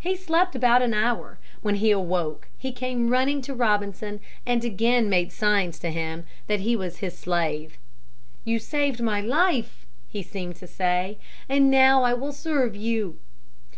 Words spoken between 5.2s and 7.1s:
signs to him that he was